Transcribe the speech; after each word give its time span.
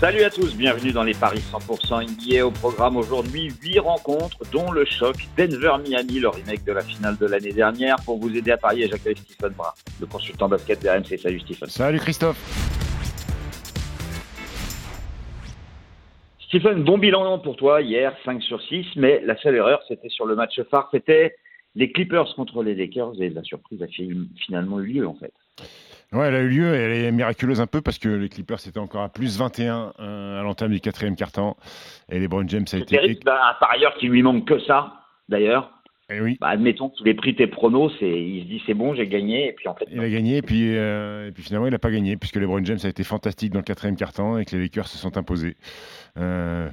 Salut 0.00 0.22
à 0.22 0.30
tous, 0.30 0.56
bienvenue 0.56 0.90
dans 0.90 1.04
les 1.04 1.14
Paris 1.14 1.38
100% 1.38 2.02
NBA. 2.02 2.44
Au 2.44 2.50
programme 2.50 2.96
aujourd'hui, 2.96 3.52
8 3.62 3.78
rencontres, 3.78 4.38
dont 4.52 4.72
le 4.72 4.84
choc 4.84 5.16
Denver-Miami, 5.38 6.18
le 6.18 6.28
remake 6.28 6.64
de 6.64 6.72
la 6.72 6.82
finale 6.82 7.16
de 7.16 7.26
l'année 7.26 7.52
dernière. 7.52 7.96
Pour 8.04 8.18
vous 8.18 8.36
aider 8.36 8.50
à 8.50 8.56
parier, 8.56 8.88
j'accueille 8.88 9.16
Stephen 9.16 9.52
Brun, 9.52 9.72
le 10.00 10.06
consultant 10.06 10.48
basket 10.48 10.82
de 10.82 10.88
RMC. 10.88 11.16
Salut 11.16 11.40
Stephen. 11.40 11.68
Salut 11.68 12.00
Christophe. 12.00 12.36
Stephen, 16.40 16.82
bon 16.82 16.98
bilan 16.98 17.38
pour 17.38 17.56
toi 17.56 17.80
hier, 17.80 18.14
5 18.24 18.42
sur 18.42 18.60
6, 18.62 18.86
mais 18.96 19.22
la 19.24 19.36
seule 19.38 19.54
erreur, 19.54 19.80
c'était 19.86 20.08
sur 20.08 20.26
le 20.26 20.34
match 20.34 20.60
phare, 20.70 20.88
c'était 20.90 21.36
les 21.76 21.92
Clippers 21.92 22.34
contre 22.34 22.64
les 22.64 22.74
Lakers, 22.74 23.14
et 23.20 23.30
la 23.30 23.42
surprise 23.44 23.80
a 23.82 23.86
finalement 23.86 24.80
eu 24.80 24.86
lieu 24.86 25.06
en 25.06 25.14
fait. 25.14 25.32
Ouais, 26.14 26.28
elle 26.28 26.34
a 26.36 26.40
eu 26.40 26.48
lieu 26.48 26.74
et 26.74 26.78
elle 26.78 26.92
est 26.92 27.12
miraculeuse 27.12 27.60
un 27.60 27.66
peu 27.66 27.80
parce 27.80 27.98
que 27.98 28.08
les 28.08 28.28
Clippers 28.28 28.58
étaient 28.66 28.78
encore 28.78 29.02
à 29.02 29.08
plus 29.08 29.36
21 29.36 29.92
euh, 29.98 30.40
à 30.40 30.42
l'entame 30.44 30.70
du 30.70 30.80
quatrième 30.80 31.16
quart-temps 31.16 31.56
et 32.08 32.20
les 32.20 32.28
Brown 32.28 32.48
James 32.48 32.64
a 32.72 32.76
été. 32.76 32.96
Terrible, 32.96 33.20
bah, 33.24 33.56
par 33.58 33.72
ailleurs, 33.72 33.94
qu'il 33.96 34.10
lui 34.10 34.22
manque 34.22 34.46
que 34.46 34.60
ça, 34.60 34.92
d'ailleurs. 35.28 35.72
Et 36.10 36.16
eh 36.16 36.20
oui. 36.20 36.36
Bah, 36.40 36.48
admettons 36.48 36.90
que 36.90 36.96
tu 36.96 37.04
les 37.04 37.14
pris 37.14 37.34
tes 37.34 37.46
pronos, 37.46 37.90
c'est, 37.98 38.06
il 38.06 38.42
se 38.42 38.46
dit 38.46 38.62
c'est 38.66 38.74
bon, 38.74 38.94
j'ai 38.94 39.08
gagné, 39.08 39.48
et 39.48 39.52
puis 39.52 39.68
en 39.68 39.74
fait. 39.74 39.86
Il 39.90 39.98
a 40.00 40.08
gagné, 40.08 40.36
et 40.36 40.42
puis, 40.42 40.76
euh, 40.76 41.28
et 41.28 41.32
puis 41.32 41.42
finalement 41.42 41.66
il 41.66 41.70
n'a 41.70 41.78
pas 41.78 41.90
gagné, 41.90 42.16
puisque 42.16 42.36
les 42.36 42.46
Brown 42.46 42.64
James 42.64 42.78
a 42.84 42.88
été 42.88 43.02
fantastique 43.04 43.52
dans 43.52 43.60
le 43.60 43.64
quatrième 43.64 43.96
quart-temps 43.96 44.38
et 44.38 44.44
que 44.44 44.54
les 44.54 44.62
Lakers 44.62 44.86
se 44.86 44.98
sont 44.98 45.16
imposés. 45.16 45.56
Euh, 46.18 46.68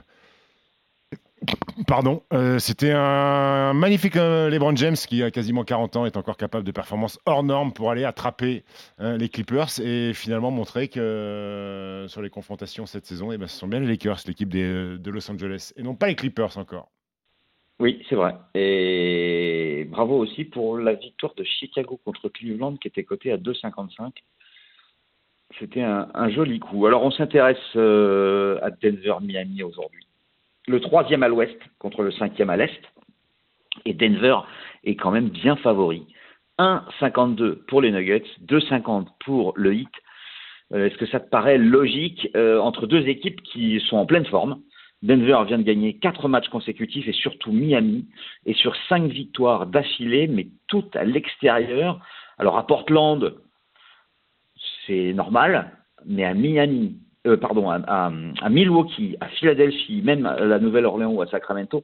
Pardon, 1.87 2.21
euh, 2.33 2.59
c'était 2.59 2.91
un 2.91 3.73
magnifique 3.73 4.15
euh, 4.15 4.49
LeBron 4.49 4.75
James 4.75 4.95
qui 4.95 5.23
a 5.23 5.31
quasiment 5.31 5.63
40 5.63 5.95
ans 5.95 6.05
est 6.05 6.15
encore 6.15 6.37
capable 6.37 6.63
de 6.63 6.71
performances 6.71 7.19
hors 7.25 7.43
normes 7.43 7.73
pour 7.73 7.89
aller 7.89 8.03
attraper 8.03 8.63
hein, 8.99 9.17
les 9.17 9.29
Clippers 9.29 9.79
et 9.83 10.13
finalement 10.13 10.51
montrer 10.51 10.87
que 10.87 10.99
euh, 10.99 12.07
sur 12.07 12.21
les 12.21 12.29
confrontations 12.29 12.85
cette 12.85 13.05
saison, 13.05 13.31
eh 13.31 13.37
ben, 13.37 13.47
ce 13.47 13.57
sont 13.57 13.67
bien 13.67 13.79
les 13.79 13.87
Lakers, 13.87 14.19
l'équipe 14.27 14.49
de 14.49 15.09
Los 15.09 15.31
Angeles 15.31 15.73
et 15.75 15.83
non 15.83 15.95
pas 15.95 16.07
les 16.07 16.15
Clippers 16.15 16.57
encore. 16.57 16.89
Oui, 17.79 18.05
c'est 18.07 18.15
vrai. 18.15 18.35
Et 18.53 19.87
bravo 19.89 20.19
aussi 20.19 20.45
pour 20.45 20.77
la 20.77 20.93
victoire 20.93 21.33
de 21.33 21.43
Chicago 21.43 21.99
contre 22.05 22.29
Cleveland 22.29 22.75
qui 22.77 22.87
était 22.87 23.03
cotée 23.03 23.31
à 23.31 23.37
2,55. 23.37 24.11
C'était 25.59 25.81
un, 25.81 26.09
un, 26.13 26.29
joli 26.29 26.59
coup. 26.59 26.85
Alors 26.85 27.03
on 27.03 27.11
s'intéresse 27.11 27.57
à 27.75 28.69
Denver-Miami 28.81 29.63
aujourd'hui 29.63 30.05
le 30.67 30.79
troisième 30.79 31.23
à 31.23 31.27
l'ouest 31.27 31.57
contre 31.79 32.03
le 32.03 32.11
cinquième 32.11 32.49
à 32.49 32.57
l'est. 32.57 32.81
Et 33.85 33.93
Denver 33.93 34.37
est 34.83 34.95
quand 34.95 35.11
même 35.11 35.29
bien 35.29 35.55
favori. 35.57 36.05
1,52 36.59 37.65
pour 37.65 37.81
les 37.81 37.91
Nuggets, 37.91 38.25
2,50 38.45 39.07
pour 39.25 39.53
le 39.55 39.73
Heat. 39.73 39.89
Euh, 40.73 40.85
est-ce 40.85 40.97
que 40.97 41.07
ça 41.07 41.19
te 41.19 41.29
paraît 41.29 41.57
logique 41.57 42.29
euh, 42.35 42.59
entre 42.59 42.85
deux 42.85 43.07
équipes 43.07 43.41
qui 43.41 43.79
sont 43.81 43.97
en 43.97 44.05
pleine 44.05 44.25
forme? 44.25 44.61
Denver 45.01 45.39
vient 45.47 45.57
de 45.57 45.63
gagner 45.63 45.97
quatre 45.97 46.27
matchs 46.27 46.49
consécutifs 46.49 47.07
et 47.07 47.13
surtout 47.13 47.51
Miami 47.51 48.05
et 48.45 48.53
sur 48.53 48.75
cinq 48.87 49.05
victoires 49.05 49.65
d'affilée, 49.65 50.27
mais 50.27 50.47
toutes 50.67 50.95
à 50.95 51.03
l'extérieur. 51.03 51.99
Alors 52.37 52.57
à 52.57 52.67
Portland, 52.67 53.33
c'est 54.85 55.13
normal, 55.13 55.71
mais 56.05 56.23
à 56.23 56.35
Miami, 56.35 56.97
euh, 57.27 57.37
pardon, 57.37 57.69
à, 57.69 58.09
Milwaukee, 58.49 59.15
à 59.19 59.27
Philadelphie, 59.27 60.01
même 60.01 60.25
à 60.25 60.39
la 60.39 60.59
Nouvelle-Orléans 60.59 61.11
ou 61.11 61.21
à 61.21 61.27
Sacramento, 61.27 61.83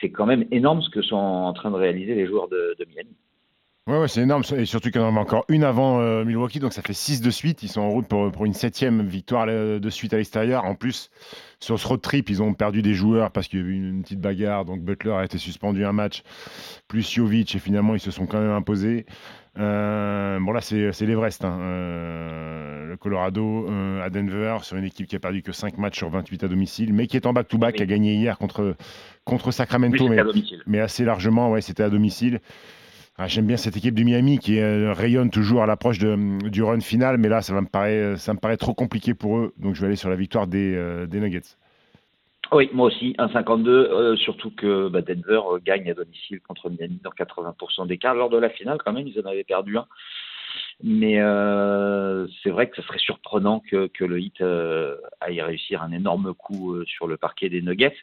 c'est 0.00 0.10
quand 0.10 0.26
même 0.26 0.46
énorme 0.50 0.80
ce 0.82 0.90
que 0.90 1.02
sont 1.02 1.16
en 1.16 1.52
train 1.52 1.70
de 1.70 1.76
réaliser 1.76 2.14
les 2.14 2.26
joueurs 2.26 2.48
de, 2.48 2.76
Miami. 2.88 3.14
Ouais, 3.86 3.98
ouais 3.98 4.08
c'est 4.08 4.22
énorme. 4.22 4.42
Et 4.56 4.66
surtout 4.66 4.90
qu'il 4.90 5.00
y 5.00 5.04
en 5.04 5.16
a 5.16 5.20
encore 5.20 5.44
une 5.48 5.64
avant 5.64 6.00
euh, 6.00 6.24
Milwaukee, 6.24 6.60
donc 6.60 6.72
ça 6.72 6.82
fait 6.82 6.92
6 6.92 7.20
de 7.20 7.30
suite. 7.30 7.62
Ils 7.62 7.68
sont 7.68 7.80
en 7.80 7.90
route 7.90 8.06
pour, 8.06 8.30
pour 8.30 8.44
une 8.44 8.52
septième 8.52 9.06
victoire 9.06 9.46
euh, 9.48 9.78
de 9.78 9.90
suite 9.90 10.12
à 10.14 10.16
l'extérieur. 10.16 10.64
En 10.64 10.74
plus, 10.74 11.10
sur 11.60 11.78
ce 11.78 11.88
road 11.88 12.00
trip, 12.00 12.30
ils 12.30 12.42
ont 12.42 12.54
perdu 12.54 12.82
des 12.82 12.94
joueurs 12.94 13.30
parce 13.30 13.48
qu'il 13.48 13.60
y 13.60 13.62
a 13.62 13.66
eu 13.66 13.72
une, 13.72 14.02
petite 14.02 14.20
bagarre. 14.20 14.64
Donc 14.64 14.80
Butler 14.80 15.12
a 15.12 15.24
été 15.24 15.38
suspendu 15.38 15.84
un 15.84 15.92
match, 15.92 16.22
plus 16.88 17.10
Jovic, 17.10 17.54
et 17.54 17.58
finalement 17.58 17.94
ils 17.94 18.00
se 18.00 18.10
sont 18.10 18.26
quand 18.26 18.40
même 18.40 18.50
imposés. 18.50 19.06
bon 19.56 20.52
là, 20.52 20.60
c'est 20.60 21.06
l'Everest. 21.06 21.44
Hein 21.44 22.60
le 22.90 22.96
Colorado 22.96 23.66
euh, 23.68 24.04
à 24.04 24.10
Denver, 24.10 24.58
sur 24.62 24.76
une 24.76 24.84
équipe 24.84 25.06
qui 25.06 25.16
a 25.16 25.20
perdu 25.20 25.42
que 25.42 25.52
5 25.52 25.78
matchs 25.78 25.98
sur 25.98 26.10
28 26.10 26.44
à 26.44 26.48
domicile, 26.48 26.92
mais 26.92 27.06
qui 27.06 27.16
est 27.16 27.24
en 27.24 27.32
back-to-back, 27.32 27.76
qui 27.76 27.82
a 27.82 27.86
gagné 27.86 28.14
hier 28.14 28.36
contre, 28.36 28.76
contre 29.24 29.52
Sacramento, 29.52 30.08
mais, 30.66 30.80
assez 30.80 31.04
largement, 31.04 31.50
ouais, 31.50 31.60
c'était 31.60 31.84
à 31.84 31.90
domicile. 31.90 32.40
Ah, 33.22 33.28
j'aime 33.28 33.46
bien 33.46 33.58
cette 33.58 33.76
équipe 33.76 33.94
du 33.94 34.06
Miami 34.06 34.38
qui 34.38 34.58
euh, 34.60 34.94
rayonne 34.94 35.28
toujours 35.28 35.62
à 35.62 35.66
l'approche 35.66 35.98
du 35.98 36.62
run 36.62 36.80
final, 36.80 37.18
mais 37.18 37.28
là, 37.28 37.42
ça, 37.42 37.52
va 37.52 37.60
me 37.60 37.66
paraît, 37.66 38.16
ça 38.16 38.32
me 38.32 38.38
paraît 38.38 38.56
trop 38.56 38.72
compliqué 38.72 39.12
pour 39.12 39.36
eux, 39.36 39.52
donc 39.58 39.74
je 39.74 39.82
vais 39.82 39.88
aller 39.88 39.96
sur 39.96 40.08
la 40.08 40.16
victoire 40.16 40.46
des, 40.46 40.74
euh, 40.74 41.06
Nuggets. 41.06 41.58
Oui, 42.50 42.70
moi 42.72 42.86
aussi, 42.86 43.14
1,52, 43.18 44.16
surtout 44.16 44.50
que 44.50 44.88
bah, 44.88 45.02
Denver 45.02 45.42
gagne 45.62 45.90
à 45.90 45.94
domicile 45.94 46.40
contre 46.40 46.70
Miami 46.70 46.98
dans 47.04 47.10
80% 47.10 47.86
des 47.86 47.98
cas. 47.98 48.14
Lors 48.14 48.30
de 48.30 48.38
la 48.38 48.48
finale, 48.48 48.78
quand 48.82 48.94
même, 48.94 49.06
ils 49.06 49.20
en 49.20 49.28
avaient 49.28 49.44
perdu 49.44 49.76
un. 49.76 49.84
Mais 50.82 51.20
euh, 51.20 52.26
c'est 52.42 52.50
vrai 52.50 52.70
que 52.70 52.76
ce 52.76 52.82
serait 52.82 52.98
surprenant 52.98 53.60
que, 53.60 53.88
que 53.88 54.04
le 54.04 54.18
hit 54.18 54.40
euh, 54.40 54.96
aille 55.20 55.42
réussir 55.42 55.82
un 55.82 55.92
énorme 55.92 56.32
coup 56.32 56.72
euh, 56.72 56.84
sur 56.86 57.06
le 57.06 57.18
parquet 57.18 57.50
des 57.50 57.60
Nuggets. 57.60 57.96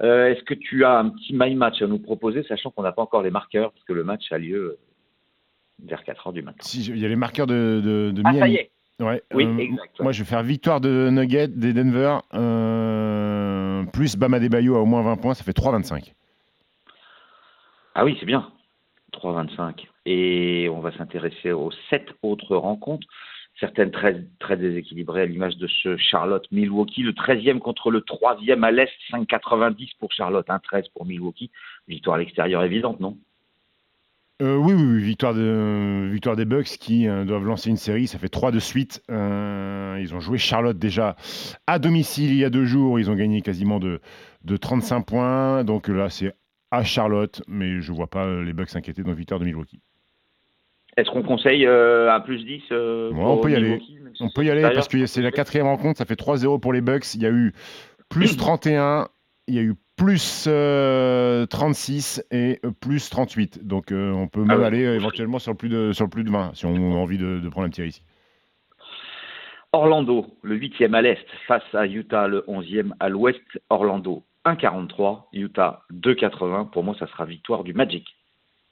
Est-ce 0.00 0.42
que 0.44 0.54
tu 0.54 0.84
as 0.84 0.98
un 0.98 1.10
petit 1.10 1.32
my 1.34 1.54
match 1.54 1.82
à 1.82 1.86
nous 1.86 1.98
proposer, 1.98 2.44
sachant 2.44 2.70
qu'on 2.70 2.82
n'a 2.82 2.92
pas 2.92 3.02
encore 3.02 3.22
les 3.22 3.30
marqueurs, 3.30 3.72
parce 3.72 3.84
que 3.84 3.92
le 3.92 4.04
match 4.04 4.30
a 4.30 4.38
lieu 4.38 4.78
vers 5.84 6.04
4 6.04 6.28
heures 6.28 6.32
du 6.32 6.42
matin 6.42 6.58
Si, 6.60 6.84
il 6.86 6.98
y 6.98 7.04
a 7.04 7.08
les 7.08 7.16
marqueurs 7.16 7.46
de, 7.46 7.80
de, 7.84 8.10
de 8.12 8.22
ah, 8.24 8.32
ça 8.34 8.48
y 8.48 8.56
est 8.56 8.70
Ouais, 9.00 9.22
oui, 9.32 9.46
exact. 9.60 10.00
Moi, 10.00 10.10
je 10.10 10.24
vais 10.24 10.28
faire 10.28 10.42
victoire 10.42 10.80
de 10.80 11.08
Nuggets, 11.10 11.48
des 11.48 11.72
Denver, 11.72 12.18
plus 13.92 14.16
Bama 14.16 14.40
Bayo 14.40 14.74
à 14.74 14.80
au 14.80 14.86
moins 14.86 15.02
20 15.02 15.16
points, 15.16 15.34
ça 15.34 15.44
fait 15.44 15.56
3-25. 15.56 16.12
Ah 17.94 18.04
oui, 18.04 18.16
c'est 18.18 18.26
bien. 18.26 18.50
3-25. 19.12 19.86
Et 20.06 20.68
on 20.72 20.80
va 20.80 20.96
s'intéresser 20.96 21.52
aux 21.52 21.70
sept 21.90 22.08
autres 22.22 22.56
rencontres, 22.56 23.06
certaines 23.60 23.90
très, 23.90 24.24
très 24.38 24.56
déséquilibrées 24.56 25.22
à 25.22 25.26
l'image 25.26 25.56
de 25.56 25.66
ce 25.66 25.96
Charlotte-Milwaukee, 25.96 27.02
le 27.02 27.12
13e 27.12 27.58
contre 27.58 27.90
le 27.90 28.00
3e 28.00 28.62
à 28.62 28.70
l'Est, 28.70 28.92
5,90 29.10 29.90
pour 29.98 30.12
Charlotte, 30.12 30.46
1,13 30.46 30.84
pour 30.94 31.06
Milwaukee. 31.06 31.50
Victoire 31.88 32.16
à 32.16 32.18
l'extérieur 32.20 32.62
évidente, 32.62 33.00
non? 33.00 33.16
Euh, 34.40 34.54
oui, 34.54 34.72
oui, 34.72 35.02
victoire, 35.02 35.34
de, 35.34 36.08
victoire 36.12 36.36
des 36.36 36.44
Bucks 36.44 36.78
qui 36.78 37.08
euh, 37.08 37.24
doivent 37.24 37.44
lancer 37.44 37.70
une 37.70 37.76
série. 37.76 38.06
Ça 38.06 38.18
fait 38.18 38.28
3 38.28 38.52
de 38.52 38.60
suite. 38.60 39.02
Euh, 39.10 39.98
ils 40.00 40.14
ont 40.14 40.20
joué 40.20 40.38
Charlotte 40.38 40.78
déjà 40.78 41.16
à 41.66 41.80
domicile 41.80 42.30
il 42.30 42.38
y 42.38 42.44
a 42.44 42.50
deux 42.50 42.64
jours. 42.64 43.00
Ils 43.00 43.10
ont 43.10 43.16
gagné 43.16 43.42
quasiment 43.42 43.80
de, 43.80 44.00
de 44.44 44.56
35 44.56 45.00
points. 45.04 45.64
Donc 45.64 45.88
là, 45.88 46.08
c'est 46.08 46.34
à 46.70 46.84
Charlotte, 46.84 47.42
mais 47.48 47.80
je 47.80 47.90
ne 47.90 47.96
vois 47.96 48.06
pas 48.06 48.42
les 48.42 48.52
Bucks 48.52 48.70
s'inquiéter 48.70 49.02
dans 49.02 49.12
victoire 49.12 49.40
de 49.40 49.44
Milwaukee. 49.44 49.80
Est-ce 50.98 51.10
qu'on 51.10 51.22
conseille 51.22 51.64
euh, 51.64 52.12
un 52.12 52.18
plus 52.18 52.44
10 52.44 52.60
euh, 52.72 53.12
On 53.14 53.38
peut 53.38 53.52
y 53.52 53.54
aller. 53.54 53.80
On 54.18 54.30
peut 54.30 54.44
y 54.44 54.50
aller 54.50 54.62
parce 54.62 54.88
que 54.88 55.06
c'est 55.06 55.22
la 55.22 55.30
quatrième 55.30 55.66
rencontre, 55.66 55.96
ça 55.96 56.04
fait 56.04 56.18
3-0 56.18 56.58
pour 56.58 56.72
les 56.72 56.80
Bucks. 56.80 57.14
Il 57.14 57.22
y 57.22 57.26
a 57.26 57.30
eu 57.30 57.52
plus 58.08 58.36
31, 58.36 59.06
il 59.46 59.54
y 59.54 59.58
a 59.60 59.62
eu 59.62 59.74
plus 59.96 60.48
36 60.48 60.48
euh, 60.50 62.36
et 62.36 62.60
plus 62.80 63.10
38. 63.10 63.64
Donc 63.64 63.92
on 63.92 64.26
peut 64.26 64.42
même 64.42 64.62
ah 64.64 64.66
aller 64.66 64.80
éventuellement 64.82 65.38
sur 65.38 65.52
le, 65.52 65.56
plus 65.56 65.68
de, 65.68 65.92
sur 65.92 66.04
le 66.04 66.10
plus 66.10 66.24
de 66.24 66.30
20 66.30 66.50
si 66.54 66.66
on 66.66 66.74
a 66.74 66.96
envie 66.96 67.18
de, 67.18 67.38
de 67.38 67.48
prendre 67.48 67.68
un 67.68 67.70
petit 67.70 67.86
ici. 67.86 68.02
Orlando, 69.72 70.26
le 70.42 70.58
8e 70.58 70.94
à 70.94 71.02
l'est, 71.02 71.26
face 71.46 71.62
à 71.74 71.86
Utah, 71.86 72.26
le 72.26 72.40
11e 72.48 72.90
à 72.98 73.08
l'ouest. 73.08 73.40
Orlando, 73.70 74.24
1,43. 74.46 75.26
Utah 75.32 75.82
2,80. 75.92 76.70
Pour 76.70 76.82
moi, 76.82 76.96
ça 76.98 77.06
sera 77.06 77.24
victoire 77.24 77.62
du 77.62 77.72
Magic. 77.72 78.04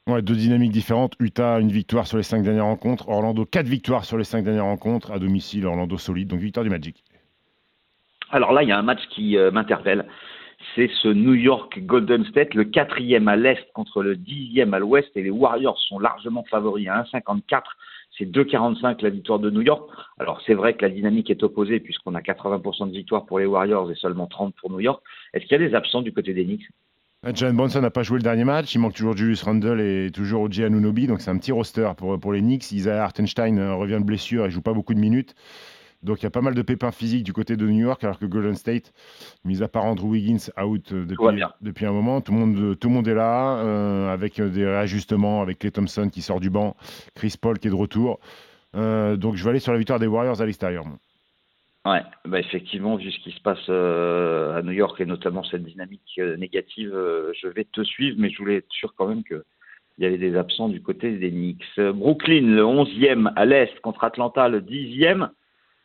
Ouais, 0.06 0.22
deux 0.22 0.36
dynamiques 0.36 0.70
différentes. 0.70 1.14
Utah, 1.18 1.58
une 1.58 1.72
victoire 1.72 2.06
sur 2.06 2.16
les 2.16 2.22
cinq 2.22 2.42
dernières 2.42 2.66
rencontres. 2.66 3.08
Orlando, 3.08 3.44
quatre 3.44 3.66
victoires 3.66 4.04
sur 4.04 4.16
les 4.16 4.24
cinq 4.24 4.44
dernières 4.44 4.64
rencontres. 4.64 5.10
À 5.10 5.18
domicile, 5.18 5.66
Orlando 5.66 5.98
solide. 5.98 6.28
Donc 6.28 6.38
victoire 6.38 6.62
du 6.62 6.70
Magic. 6.70 7.02
Alors 8.30 8.52
là, 8.52 8.62
il 8.62 8.68
y 8.68 8.72
a 8.72 8.78
un 8.78 8.82
match 8.82 9.00
qui 9.10 9.36
euh, 9.36 9.50
m'interpelle. 9.50 10.06
C'est 10.74 10.90
ce 11.02 11.08
New 11.08 11.34
York 11.34 11.78
Golden 11.80 12.24
State, 12.24 12.54
le 12.54 12.64
quatrième 12.64 13.28
à 13.28 13.36
l'est 13.36 13.72
contre 13.72 14.02
le 14.02 14.16
dixième 14.16 14.74
à 14.74 14.78
l'ouest. 14.78 15.08
Et 15.16 15.22
les 15.22 15.30
Warriors 15.30 15.78
sont 15.80 15.98
largement 15.98 16.44
favoris 16.48 16.88
à 16.88 17.02
1,54 17.02 17.62
c'est 18.18 18.24
2,45 18.24 19.02
la 19.02 19.10
victoire 19.10 19.38
de 19.38 19.50
New 19.50 19.60
York. 19.60 19.90
Alors 20.18 20.40
c'est 20.46 20.54
vrai 20.54 20.74
que 20.74 20.82
la 20.82 20.90
dynamique 20.90 21.30
est 21.30 21.42
opposée 21.42 21.80
puisqu'on 21.80 22.14
a 22.14 22.20
80% 22.20 22.88
de 22.88 22.92
victoire 22.92 23.26
pour 23.26 23.38
les 23.38 23.46
Warriors 23.46 23.90
et 23.90 23.94
seulement 23.94 24.26
30 24.26 24.54
pour 24.54 24.70
New 24.70 24.80
York. 24.80 25.02
Est-ce 25.34 25.44
qu'il 25.44 25.60
y 25.60 25.62
a 25.62 25.68
des 25.68 25.74
absents 25.74 26.02
du 26.02 26.12
côté 26.12 26.32
des 26.32 26.44
Knicks? 26.44 26.66
John 27.34 27.56
Bronson 27.56 27.80
n'a 27.80 27.90
pas 27.90 28.04
joué 28.04 28.18
le 28.18 28.22
dernier 28.22 28.44
match, 28.44 28.74
il 28.74 28.78
manque 28.78 28.94
toujours 28.94 29.16
Julius 29.16 29.42
Randle 29.42 29.80
et 29.80 30.10
toujours 30.12 30.42
Oji 30.42 30.62
Anunobi, 30.62 31.08
donc 31.08 31.20
c'est 31.20 31.30
un 31.30 31.38
petit 31.38 31.50
roster 31.50 31.90
pour, 31.96 32.18
pour 32.20 32.32
les 32.32 32.40
Knicks. 32.40 32.70
Isaiah 32.70 33.02
Hartenstein 33.02 33.58
euh, 33.58 33.74
revient 33.74 33.98
de 33.98 34.04
blessure 34.04 34.46
et 34.46 34.50
joue 34.50 34.60
pas 34.60 34.72
beaucoup 34.72 34.94
de 34.94 35.00
minutes. 35.00 35.34
Donc 36.02 36.20
il 36.20 36.22
y 36.22 36.26
a 36.26 36.30
pas 36.30 36.40
mal 36.40 36.54
de 36.54 36.62
pépins 36.62 36.92
physiques 36.92 37.24
du 37.24 37.32
côté 37.32 37.56
de 37.56 37.66
New 37.66 37.80
York, 37.80 38.04
alors 38.04 38.20
que 38.20 38.26
Golden 38.26 38.54
State, 38.54 38.92
mis 39.44 39.62
à 39.62 39.68
part 39.68 39.86
Andrew 39.86 40.10
Wiggins 40.10 40.50
out 40.62 40.92
euh, 40.92 41.04
depuis, 41.04 41.42
depuis 41.62 41.86
un 41.86 41.92
moment, 41.92 42.20
tout 42.20 42.32
le 42.32 42.38
monde, 42.38 42.78
tout 42.78 42.88
le 42.88 42.94
monde 42.94 43.08
est 43.08 43.14
là, 43.14 43.56
euh, 43.56 44.12
avec 44.12 44.40
des 44.40 44.64
réajustements, 44.64 45.42
avec 45.42 45.58
Clay 45.58 45.72
Thompson 45.72 46.08
qui 46.12 46.22
sort 46.22 46.38
du 46.38 46.50
banc, 46.50 46.76
Chris 47.16 47.34
Paul 47.40 47.58
qui 47.58 47.66
est 47.66 47.70
de 47.70 47.76
retour. 47.76 48.20
donc 48.74 49.34
je 49.34 49.42
vais 49.42 49.50
aller 49.50 49.58
sur 49.58 49.72
la 49.72 49.78
victoire 49.78 49.98
des 49.98 50.06
Warriors 50.06 50.40
à 50.40 50.46
l'extérieur. 50.46 50.84
Ouais, 51.86 52.02
bah 52.24 52.40
effectivement, 52.40 52.96
vu 52.96 53.12
ce 53.12 53.20
qui 53.20 53.30
se 53.30 53.40
passe 53.40 53.68
à 53.68 54.60
New 54.62 54.72
York 54.72 55.00
et 55.00 55.06
notamment 55.06 55.44
cette 55.44 55.64
dynamique 55.64 56.20
négative, 56.38 56.90
je 57.40 57.46
vais 57.46 57.64
te 57.64 57.84
suivre, 57.84 58.16
mais 58.18 58.28
je 58.28 58.38
voulais 58.38 58.56
être 58.56 58.72
sûr 58.72 58.92
quand 58.96 59.06
même 59.06 59.22
que 59.22 59.44
il 59.98 60.04
y 60.04 60.06
avait 60.06 60.18
des 60.18 60.36
absents 60.36 60.68
du 60.68 60.82
côté 60.82 61.12
des 61.12 61.30
Knicks. 61.30 61.64
Brooklyn, 61.78 62.54
le 62.54 62.62
11e 62.62 63.32
à 63.34 63.44
l'Est 63.46 63.80
contre 63.80 64.04
Atlanta, 64.04 64.48
le 64.48 64.60
10e. 64.60 65.30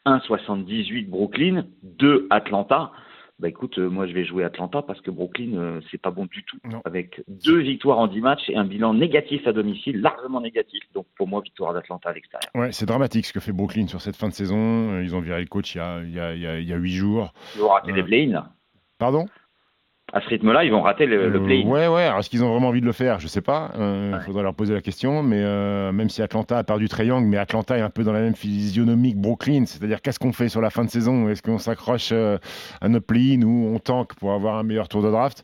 1,78 0.05 1.09
Brooklyn, 1.09 1.65
2 1.83 2.27
Atlanta. 2.29 2.91
Bah 3.41 3.49
écoute, 3.49 3.79
euh, 3.79 3.89
moi 3.89 4.05
je 4.05 4.13
vais 4.13 4.23
jouer 4.23 4.43
Atlanta 4.43 4.83
parce 4.83 5.01
que 5.01 5.09
Brooklyn, 5.09 5.55
euh, 5.55 5.81
c'est 5.89 5.97
pas 5.99 6.11
bon 6.11 6.25
du 6.25 6.43
tout. 6.43 6.59
Avec 6.85 7.23
deux 7.27 7.59
victoires 7.59 7.97
en 7.97 8.05
10 8.05 8.21
matchs 8.21 8.49
et 8.49 8.55
un 8.55 8.65
bilan 8.65 8.93
négatif 8.93 9.47
à 9.47 9.51
domicile, 9.51 9.99
largement 9.99 10.41
négatif. 10.41 10.83
Donc 10.93 11.07
pour 11.17 11.27
moi, 11.27 11.41
victoire 11.41 11.73
d'Atlanta 11.73 12.09
à 12.09 12.13
l'extérieur. 12.13 12.51
Ouais, 12.53 12.71
c'est 12.71 12.85
dramatique 12.85 13.25
ce 13.25 13.33
que 13.33 13.39
fait 13.39 13.51
Brooklyn 13.51 13.87
sur 13.87 13.99
cette 13.99 14.15
fin 14.15 14.29
de 14.29 14.33
saison. 14.33 14.91
Euh, 14.91 15.03
ils 15.03 15.15
ont 15.15 15.21
viré 15.21 15.41
le 15.41 15.47
coach 15.47 15.73
il 15.73 15.79
y 15.79 15.81
a, 15.81 16.03
il 16.03 16.13
y 16.13 16.19
a, 16.19 16.59
il 16.59 16.67
y 16.67 16.71
a, 16.71 16.75
8 16.75 16.91
jours. 16.91 17.33
Ils 17.55 17.63
ont 17.63 17.69
raté 17.69 17.91
les 17.91 18.03
play 18.03 18.31
Pardon? 18.99 19.25
À 20.13 20.21
ce 20.21 20.27
rythme-là, 20.27 20.65
ils 20.65 20.71
vont 20.71 20.81
rater 20.81 21.05
le, 21.05 21.29
le 21.29 21.39
euh, 21.39 21.45
play. 21.45 21.63
ouais, 21.63 21.87
ouais. 21.87 22.03
Alors, 22.03 22.19
est-ce 22.19 22.29
qu'ils 22.29 22.43
ont 22.43 22.49
vraiment 22.49 22.67
envie 22.67 22.81
de 22.81 22.85
le 22.85 22.91
faire? 22.91 23.19
Je 23.19 23.27
sais 23.27 23.41
pas. 23.41 23.71
Il 23.75 23.81
euh, 23.81 24.19
faudrait 24.21 24.43
leur 24.43 24.53
poser 24.53 24.73
la 24.73 24.81
question. 24.81 25.23
Mais 25.23 25.41
euh, 25.41 25.91
même 25.91 26.09
si 26.09 26.21
Atlanta 26.21 26.57
a 26.57 26.63
perdu 26.63 26.89
Triangle, 26.89 27.27
mais 27.27 27.37
Atlanta 27.37 27.77
est 27.77 27.81
un 27.81 27.89
peu 27.89 28.03
dans 28.03 28.11
la 28.11 28.21
même 28.21 28.35
physionomie 28.35 29.13
que 29.13 29.19
Brooklyn. 29.19 29.65
C'est-à-dire, 29.65 30.01
qu'est-ce 30.01 30.19
qu'on 30.19 30.33
fait 30.33 30.49
sur 30.49 30.61
la 30.61 30.69
fin 30.69 30.83
de 30.83 30.89
saison? 30.89 31.29
Est-ce 31.29 31.41
qu'on 31.41 31.57
s'accroche 31.57 32.11
à 32.11 32.89
notre 32.89 33.05
play 33.05 33.37
ou 33.43 33.73
on 33.73 33.79
tank 33.79 34.15
pour 34.15 34.33
avoir 34.33 34.57
un 34.57 34.63
meilleur 34.63 34.89
tour 34.89 35.01
de 35.01 35.09
draft? 35.09 35.43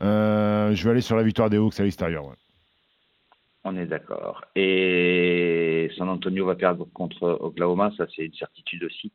Je 0.00 0.82
vais 0.82 0.90
aller 0.90 1.00
sur 1.02 1.16
la 1.16 1.22
victoire 1.22 1.50
des 1.50 1.58
Hawks 1.58 1.78
à 1.78 1.84
l'extérieur. 1.84 2.24
On 3.64 3.76
est 3.76 3.86
d'accord. 3.86 4.44
Et 4.56 5.90
San 5.98 6.08
Antonio 6.08 6.46
va 6.46 6.54
perdre 6.54 6.86
contre 6.94 7.38
Oklahoma, 7.40 7.92
ça 7.98 8.06
c'est 8.14 8.24
une 8.24 8.34
certitude 8.34 8.84
aussi. 8.84 9.12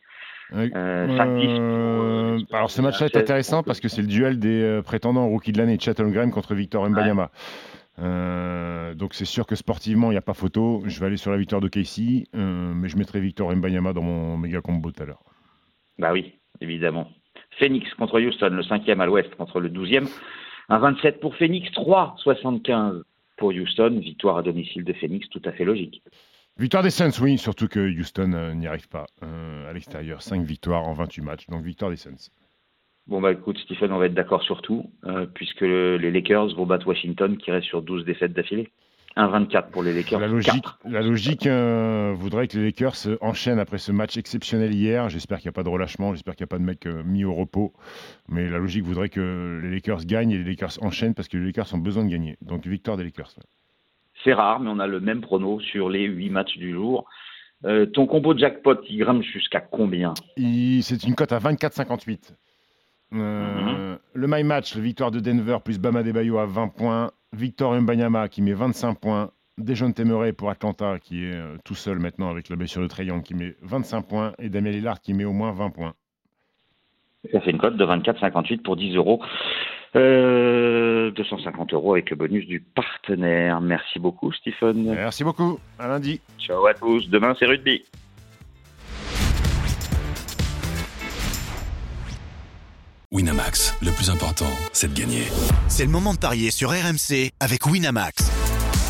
Euh, 0.53 0.69
euh, 0.75 2.39
alors 2.51 2.69
ce 2.69 2.81
match-là 2.81 3.07
est 3.07 3.17
intéressant 3.17 3.63
parce 3.63 3.79
que 3.79 3.87
c'est 3.87 4.01
le 4.01 4.07
duel 4.07 4.39
des 4.39 4.61
euh, 4.61 4.81
prétendants 4.81 5.27
rookie 5.27 5.51
de 5.51 5.57
l'année, 5.57 5.77
Chet 5.79 5.95
Graham 5.97 6.31
contre 6.31 6.53
Victor 6.53 6.87
Mbanyama. 6.89 7.31
donc 8.95 9.13
c'est 9.13 9.25
sûr 9.25 9.45
que 9.47 9.55
sportivement, 9.55 10.11
il 10.11 10.13
n'y 10.13 10.19
a 10.19 10.21
pas 10.21 10.33
photo. 10.33 10.83
Je 10.85 10.99
vais 10.99 11.07
aller 11.07 11.17
sur 11.17 11.31
la 11.31 11.37
victoire 11.37 11.61
de 11.61 11.67
Casey, 11.67 12.25
mais 12.33 12.89
je 12.89 12.97
mettrai 12.97 13.19
Victor 13.19 13.53
Mbanyama 13.55 13.93
dans 13.93 14.03
mon 14.03 14.37
méga 14.37 14.61
combo 14.61 14.91
tout 14.91 15.01
à 15.01 15.05
l'heure. 15.05 15.23
Bah 15.97 16.11
oui, 16.11 16.33
évidemment. 16.61 17.09
Phoenix 17.57 17.91
contre 17.95 18.19
Houston, 18.19 18.49
le 18.51 18.63
cinquième 18.63 19.01
à 19.01 19.05
l'ouest 19.05 19.33
contre 19.35 19.59
le 19.59 19.69
12e. 19.69 20.07
Un 20.67 20.79
27 20.79 21.19
pour 21.19 21.35
Phoenix, 21.35 21.69
3,75 21.71 23.03
pour 23.37 23.49
Houston. 23.49 23.99
Victoire 24.01 24.37
à 24.37 24.41
domicile 24.41 24.83
de 24.83 24.93
Phoenix, 24.93 25.27
tout 25.29 25.41
à 25.45 25.51
fait 25.51 25.63
logique. 25.63 26.01
Victoire 26.57 26.83
des 26.83 26.89
Suns, 26.89 27.11
oui, 27.21 27.37
surtout 27.37 27.67
que 27.67 27.81
Houston 27.81 28.31
euh, 28.31 28.53
n'y 28.53 28.65
arrive 28.65 28.87
pas 28.87 29.07
euh, 29.23 29.69
à 29.69 29.73
l'extérieur. 29.73 30.21
5 30.21 30.41
victoires 30.43 30.87
en 30.87 30.93
28 30.93 31.21
matchs, 31.21 31.47
donc 31.47 31.63
victoire 31.65 31.91
des 31.91 31.97
Suns. 31.97 32.29
Bon, 33.07 33.19
bah 33.19 33.33
écoute, 33.33 33.57
Stephen, 33.59 33.91
on 33.91 33.97
va 33.97 34.05
être 34.05 34.13
d'accord 34.13 34.41
sur 34.41 34.61
tout, 34.61 34.89
euh, 35.05 35.25
puisque 35.25 35.61
les 35.61 36.11
Lakers 36.11 36.55
vont 36.55 36.65
battre 36.65 36.87
Washington 36.87 37.37
qui 37.37 37.51
reste 37.51 37.67
sur 37.67 37.81
12 37.81 38.05
défaites 38.05 38.31
d'affilée. 38.31 38.71
1-24 39.17 39.69
pour 39.69 39.83
les 39.83 39.93
Lakers. 39.93 40.19
La 40.19 40.27
logique, 40.27 40.65
la 40.85 41.01
logique 41.01 41.47
voudrait 41.47 42.47
que 42.47 42.57
les 42.57 42.65
Lakers 42.65 42.95
enchaînent 43.21 43.59
après 43.59 43.77
ce 43.77 43.93
match 43.93 44.17
exceptionnel 44.17 44.73
hier. 44.73 45.09
J'espère 45.09 45.39
qu'il 45.39 45.47
n'y 45.47 45.53
a 45.53 45.53
pas 45.53 45.63
de 45.63 45.69
relâchement, 45.69 46.13
j'espère 46.13 46.35
qu'il 46.35 46.43
n'y 46.43 46.49
a 46.49 46.53
pas 46.53 46.57
de 46.57 46.63
mec 46.63 46.85
mis 47.05 47.23
au 47.23 47.33
repos. 47.33 47.71
Mais 48.27 48.49
la 48.49 48.57
logique 48.57 48.83
voudrait 48.83 49.07
que 49.07 49.61
les 49.63 49.71
Lakers 49.71 50.05
gagnent 50.05 50.31
et 50.31 50.37
les 50.37 50.43
Lakers 50.43 50.81
enchaînent 50.81 51.13
parce 51.13 51.29
que 51.29 51.37
les 51.37 51.45
Lakers 51.45 51.73
ont 51.73 51.77
besoin 51.77 52.03
de 52.03 52.09
gagner. 52.09 52.37
Donc 52.41 52.67
victoire 52.67 52.97
des 52.97 53.05
Lakers. 53.05 53.35
C'est 54.23 54.33
rare, 54.33 54.59
mais 54.59 54.69
on 54.69 54.79
a 54.79 54.87
le 54.87 54.99
même 54.99 55.21
prono 55.21 55.59
sur 55.59 55.89
les 55.89 56.05
8 56.05 56.29
matchs 56.29 56.57
du 56.57 56.71
jour. 56.73 57.05
Euh, 57.65 57.85
ton 57.85 58.05
combo 58.05 58.37
jackpot, 58.37 58.75
il 58.89 58.99
grimpe 58.99 59.23
jusqu'à 59.23 59.59
combien? 59.59 60.13
C'est 60.37 61.03
une 61.03 61.15
cote 61.15 61.31
à 61.31 61.39
24,58. 61.39 62.31
Euh, 63.13 63.93
mhm. 63.93 63.99
Le 64.13 64.27
my 64.27 64.43
match, 64.43 64.75
victoire 64.75 65.11
de 65.11 65.19
Denver 65.19 65.57
plus 65.63 65.79
Bama 65.79 66.03
Bayo 66.03 66.37
à 66.37 66.45
20 66.45 66.67
points. 66.69 67.11
Victor 67.33 67.79
Mbanyama 67.79 68.29
qui 68.29 68.41
met 68.41 68.53
25 68.53 68.99
points. 68.99 69.31
Dejon 69.57 69.93
Temeray 69.93 70.33
pour 70.33 70.49
Atlanta 70.49 70.99
qui 70.99 71.25
est 71.25 71.35
euh, 71.35 71.55
tout 71.63 71.75
seul 71.75 71.99
maintenant 71.99 72.29
avec 72.29 72.49
la 72.49 72.57
blessure 72.57 72.81
de 72.81 72.87
Trayon 72.87 73.21
qui 73.21 73.33
met 73.35 73.55
25 73.61 74.01
points. 74.01 74.33
Et 74.39 74.49
Damien 74.49 74.71
Lillard 74.71 74.99
qui 74.99 75.13
met 75.13 75.25
au 75.25 75.33
moins 75.33 75.51
20 75.51 75.69
points. 75.69 75.93
Ça 77.31 77.41
fait 77.41 77.51
une 77.51 77.57
cote 77.57 77.77
de 77.77 77.85
24,58 77.85 78.61
pour 78.61 78.75
10 78.75 78.95
euros. 78.95 79.21
250 79.95 81.73
euros 81.73 81.93
avec 81.93 82.09
le 82.09 82.15
bonus 82.15 82.45
du 82.47 82.59
partenaire. 82.59 83.61
Merci 83.61 83.99
beaucoup, 83.99 84.31
Stephen. 84.33 84.93
Merci 84.93 85.23
beaucoup. 85.23 85.59
À 85.79 85.87
lundi. 85.87 86.19
Ciao 86.37 86.65
à 86.65 86.73
tous. 86.73 87.09
Demain, 87.09 87.33
c'est 87.39 87.45
rugby. 87.45 87.83
Winamax, 93.11 93.77
le 93.81 93.91
plus 93.91 94.09
important, 94.09 94.49
c'est 94.73 94.93
de 94.93 94.99
gagner. 94.99 95.23
C'est 95.69 95.85
le 95.85 95.91
moment 95.91 96.13
de 96.13 96.19
parier 96.19 96.51
sur 96.51 96.71
RMC 96.71 97.31
avec 97.39 97.65
Winamax. 97.65 98.29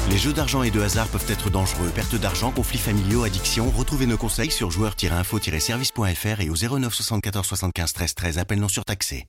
Les 0.10 0.18
jeux 0.18 0.34
d'argent 0.34 0.63
et 0.63 0.72
de 0.72 0.81
hasard 0.81 1.07
peuvent 1.07 1.30
être 1.30 1.52
dangereux. 1.52 1.90
Perte 1.94 2.16
d'argent, 2.16 2.52
conflits 2.52 2.80
familiaux, 2.80 3.24
addiction. 3.24 3.69
Retrouvez 3.69 4.07
nos 4.07 4.18
conseils 4.18 4.52
sur 4.52 4.72
joueurs-info-service.fr 4.72 6.42
et 6.42 6.50
au 6.50 6.56
09 6.56 6.94
74 6.94 7.46
75 7.46 7.94
13 7.94 8.16
13. 8.16 8.38
Appel 8.40 8.60
non 8.60 8.68
surtaxé. 8.68 9.24